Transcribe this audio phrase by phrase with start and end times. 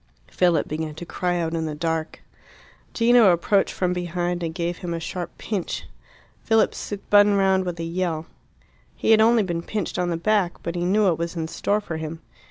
[0.31, 2.23] Philip began to cry out in the dark.
[2.91, 5.85] Gino approached from behind and gave him a sharp pinch.
[6.43, 8.25] Philip spun round with a yell.
[8.95, 11.81] He had only been pinched on the back, but he knew what was in store
[11.81, 12.19] for him.